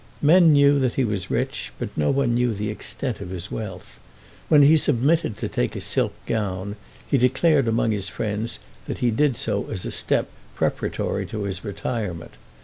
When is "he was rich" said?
0.95-1.71